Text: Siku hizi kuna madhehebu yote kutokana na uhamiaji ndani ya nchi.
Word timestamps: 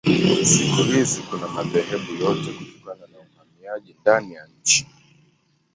Siku 0.51 0.83
hizi 0.83 1.21
kuna 1.21 1.47
madhehebu 1.47 2.13
yote 2.23 2.53
kutokana 2.53 3.07
na 3.07 3.19
uhamiaji 3.19 3.95
ndani 4.01 4.33
ya 4.33 4.45
nchi. 4.47 4.87